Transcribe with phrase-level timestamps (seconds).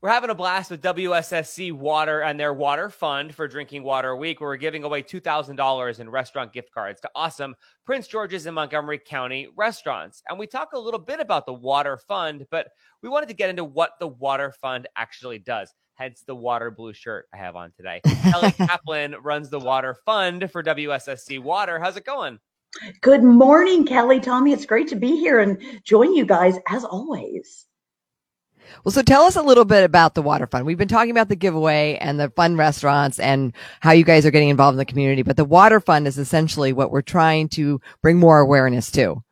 [0.00, 4.40] We're having a blast with WSSC Water and their Water Fund for Drinking Water Week,
[4.40, 9.00] where we're giving away $2,000 in restaurant gift cards to awesome Prince George's and Montgomery
[9.04, 10.22] County restaurants.
[10.28, 12.68] And we talk a little bit about the Water Fund, but
[13.02, 15.74] we wanted to get into what the Water Fund actually does.
[15.94, 18.00] Hence the water blue shirt I have on today.
[18.22, 21.80] Kelly Kaplan runs the Water Fund for WSSC Water.
[21.80, 22.38] How's it going?
[23.00, 24.20] Good morning, Kelly.
[24.20, 27.67] Tommy, it's great to be here and join you guys as always.
[28.84, 30.66] Well, so tell us a little bit about the water fund.
[30.66, 34.30] We've been talking about the giveaway and the fun restaurants and how you guys are
[34.30, 37.80] getting involved in the community, but the water fund is essentially what we're trying to
[38.02, 39.22] bring more awareness to.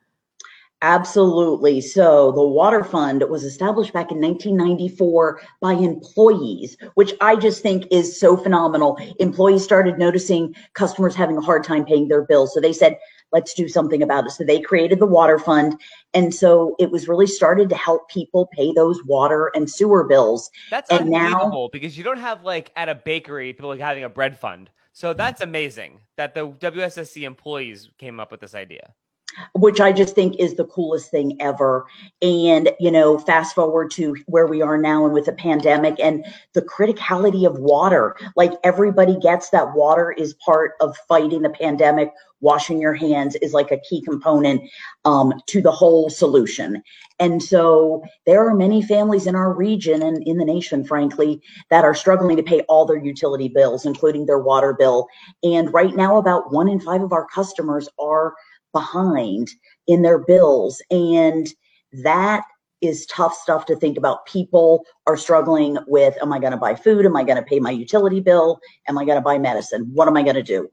[0.83, 1.81] Absolutely.
[1.81, 7.87] So the Water Fund was established back in 1994 by employees, which I just think
[7.91, 8.99] is so phenomenal.
[9.19, 12.53] Employees started noticing customers having a hard time paying their bills.
[12.53, 12.99] So they said,
[13.33, 14.31] let's do something about it.
[14.31, 15.81] So they created the Water Fund.
[16.15, 20.51] And so it was really started to help people pay those water and sewer bills.
[20.71, 24.05] That's and unbelievable now, because you don't have like at a bakery people like having
[24.05, 24.71] a bread fund.
[24.93, 28.95] So that's amazing that the WSSC employees came up with this idea
[29.55, 31.87] which I just think is the coolest thing ever.
[32.23, 36.25] And, you know, fast forward to where we are now and with the pandemic and
[36.55, 38.17] the criticality of water.
[38.37, 42.13] Like everybody gets that water is part of fighting the pandemic.
[42.41, 44.61] Washing your hands is like a key component
[45.07, 46.83] um, to the whole solution.
[47.19, 51.83] And so there are many families in our region and in the nation, frankly, that
[51.83, 55.09] are struggling to pay all their utility bills, including their water bill.
[55.43, 58.35] And right now, about one in five of our customers are
[58.77, 59.49] behind
[59.87, 60.83] in their bills.
[60.91, 61.49] And
[62.05, 62.45] that
[62.83, 64.27] is tough stuff to think about.
[64.27, 67.07] People are struggling with Am I going to buy food?
[67.07, 68.61] Am I going to pay my utility bill?
[68.87, 69.91] Am I going to buy medicine?
[69.95, 70.69] What am I going to do?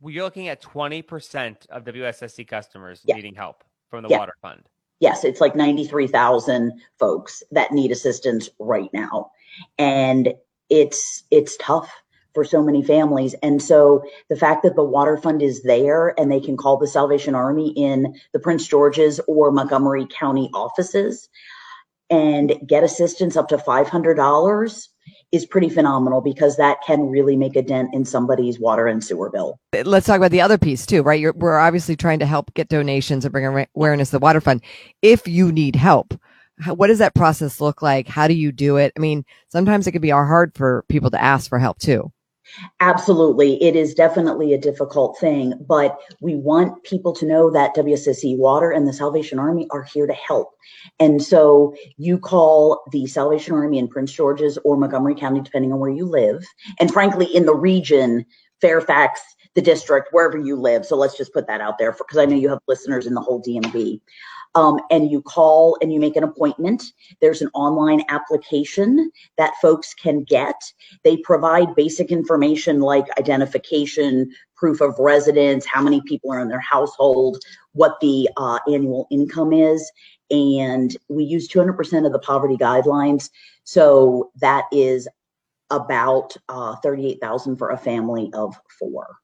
[0.00, 3.14] Well, you're looking at 20% of WSSC customers yeah.
[3.14, 4.18] needing help from the yeah.
[4.18, 4.62] water fund.
[5.00, 9.30] Yes, it's like 93,000 folks that need assistance right now.
[9.78, 10.34] And
[10.68, 11.90] it's it's tough
[12.36, 13.34] for so many families.
[13.42, 16.86] And so the fact that the water fund is there and they can call the
[16.86, 21.30] Salvation Army in the Prince George's or Montgomery County offices
[22.10, 24.88] and get assistance up to $500
[25.32, 29.30] is pretty phenomenal because that can really make a dent in somebody's water and sewer
[29.30, 29.58] bill.
[29.72, 31.18] Let's talk about the other piece too, right?
[31.18, 34.62] You're, we're obviously trying to help get donations and bring awareness to the water fund.
[35.00, 36.12] If you need help,
[36.66, 38.08] what does that process look like?
[38.08, 38.92] How do you do it?
[38.96, 42.12] I mean, sometimes it can be hard for people to ask for help too.
[42.80, 43.62] Absolutely.
[43.62, 48.70] It is definitely a difficult thing, but we want people to know that WSSC Water
[48.70, 50.50] and the Salvation Army are here to help.
[51.00, 55.80] And so you call the Salvation Army in Prince George's or Montgomery County, depending on
[55.80, 56.44] where you live.
[56.78, 58.24] And frankly, in the region,
[58.60, 59.20] Fairfax,
[59.56, 60.86] the district, wherever you live.
[60.86, 63.20] So let's just put that out there because I know you have listeners in the
[63.20, 64.00] whole DMV
[64.54, 66.82] um, and you call and you make an appointment.
[67.20, 70.54] There's an online application that folks can get.
[71.04, 76.60] They provide basic information like identification, proof of residence, how many people are in their
[76.60, 77.38] household,
[77.72, 79.90] what the uh, annual income is.
[80.30, 83.30] And we use 200% of the poverty guidelines.
[83.64, 85.08] So that is
[85.70, 89.16] about uh, 38,000 for a family of four.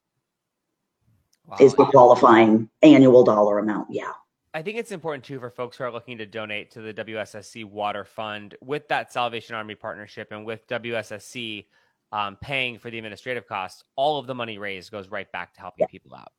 [1.52, 1.66] Wow.
[1.66, 3.88] Is the qualifying annual dollar amount.
[3.90, 4.12] Yeah.
[4.54, 7.66] I think it's important too for folks who are looking to donate to the WSSC
[7.66, 11.66] Water Fund with that Salvation Army partnership and with WSSC
[12.10, 13.84] um, paying for the administrative costs.
[13.96, 15.86] All of the money raised goes right back to helping yeah.
[15.90, 16.32] people out.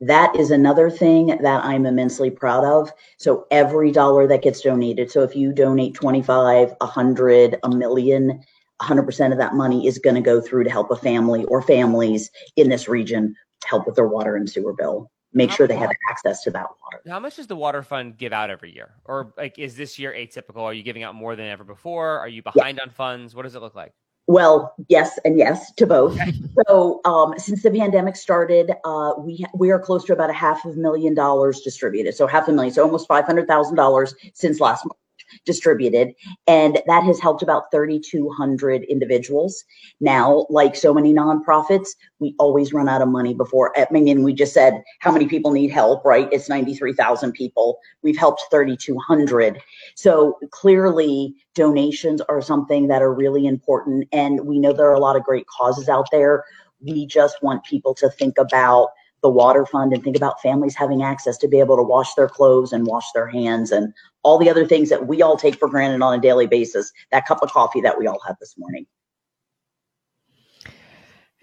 [0.00, 2.92] That is another thing that I'm immensely proud of.
[3.18, 8.40] So every dollar that gets donated, so if you donate 25, 100, a million,
[8.80, 12.30] 100% of that money is going to go through to help a family or families
[12.54, 13.34] in this region
[13.66, 17.02] help with their water and sewer bill make sure they have access to that water.
[17.08, 18.94] How much does the water fund give out every year?
[19.04, 20.62] Or like is this year atypical?
[20.62, 22.18] Are you giving out more than ever before?
[22.18, 22.84] Are you behind yeah.
[22.84, 23.34] on funds?
[23.34, 23.92] What does it look like?
[24.26, 26.14] Well, yes and yes to both.
[26.20, 26.32] Okay.
[26.68, 30.64] So, um, since the pandemic started, uh, we we are close to about a half
[30.64, 32.14] of a million dollars distributed.
[32.14, 34.99] So half a million, so almost five hundred thousand dollars since last month
[35.44, 36.14] distributed.
[36.46, 39.64] And that has helped about 3,200 individuals.
[40.00, 41.88] Now, like so many nonprofits,
[42.18, 43.76] we always run out of money before.
[43.78, 46.28] I mean, we just said how many people need help, right?
[46.32, 47.78] It's 93,000 people.
[48.02, 49.60] We've helped 3,200.
[49.94, 54.08] So clearly, donations are something that are really important.
[54.12, 56.44] And we know there are a lot of great causes out there.
[56.80, 58.88] We just want people to think about
[59.22, 62.28] the water fund and think about families having access to be able to wash their
[62.28, 65.68] clothes and wash their hands and all the other things that we all take for
[65.68, 66.92] granted on a daily basis.
[67.12, 68.86] That cup of coffee that we all had this morning.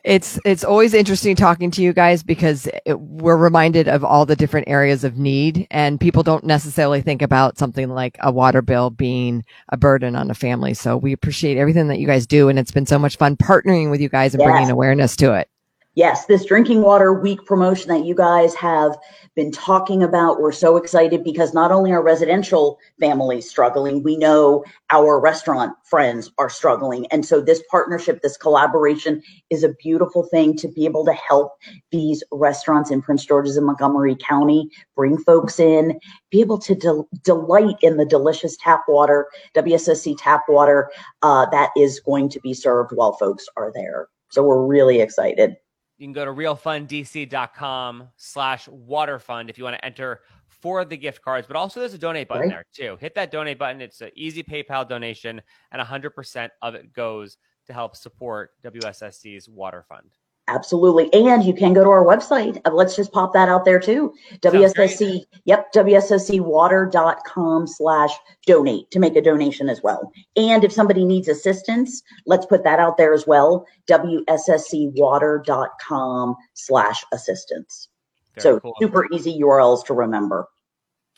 [0.03, 4.37] It's it's always interesting talking to you guys because it, we're reminded of all the
[4.37, 8.89] different areas of need, and people don't necessarily think about something like a water bill
[8.89, 10.73] being a burden on a family.
[10.75, 13.91] So we appreciate everything that you guys do, and it's been so much fun partnering
[13.91, 15.49] with you guys and bringing awareness to it
[15.97, 18.95] yes, this drinking water week promotion that you guys have
[19.35, 24.63] been talking about, we're so excited because not only are residential families struggling, we know
[24.91, 27.07] our restaurant friends are struggling.
[27.07, 31.53] And so this partnership, this collaboration is a beautiful thing to be able to help
[31.91, 37.09] these restaurants in Prince George's and Montgomery County bring folks in, be able to del-
[37.23, 40.91] delight in the delicious tap water, WSSC tap water
[41.23, 44.09] uh, that is going to be served while folks are there.
[44.29, 45.55] So we're really excited.
[45.97, 51.21] You can go to realfunddc.com slash waterfund if you want to enter for the gift
[51.21, 52.49] cards, but also there's a donate button right.
[52.49, 52.97] there too.
[52.99, 53.81] Hit that donate button.
[53.81, 55.41] It's an easy PayPal donation,
[55.71, 60.11] and 100% of it goes to help support WSSC's Water Fund.
[60.49, 61.13] Absolutely.
[61.13, 62.61] And you can go to our website.
[62.63, 64.13] Uh, let's just pop that out there too.
[64.41, 68.11] WSSC, yep, WSSCwater.com slash
[68.45, 70.09] donate to make a donation as well.
[70.37, 73.65] And if somebody needs assistance, let's put that out there as well.
[73.89, 77.89] WSSCwater.com slash assistance.
[78.37, 78.75] So cool.
[78.79, 80.47] super easy URLs to remember.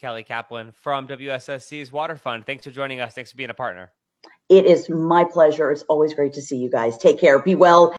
[0.01, 2.45] Kelly Kaplan from WSSC's Water Fund.
[2.45, 3.13] Thanks for joining us.
[3.13, 3.91] Thanks for being a partner.
[4.47, 5.69] It is my pleasure.
[5.71, 6.97] It's always great to see you guys.
[6.97, 7.39] Take care.
[7.39, 7.95] Be well.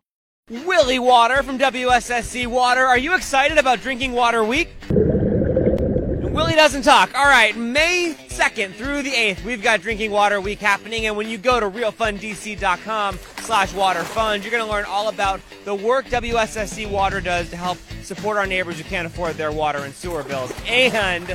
[0.51, 2.85] Willie Water from WSSC Water.
[2.85, 4.69] Are you excited about Drinking Water Week?
[4.91, 7.17] Willie doesn't talk.
[7.17, 11.07] All right, May 2nd through the 8th, we've got Drinking Water Week happening.
[11.07, 15.75] And when you go to realfunddc.com slash waterfund, you're going to learn all about the
[15.75, 19.95] work WSSC Water does to help support our neighbors who can't afford their water and
[19.95, 20.53] sewer bills.
[20.67, 21.29] And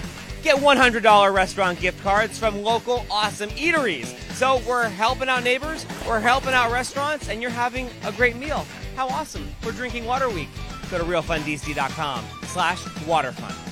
[0.43, 4.07] get $100 restaurant gift cards from local awesome eateries.
[4.33, 8.65] So we're helping out neighbors, we're helping out restaurants, and you're having a great meal.
[8.95, 10.49] How awesome for Drinking Water Week.
[10.89, 13.64] Go to realfunddc.com slash waterfund.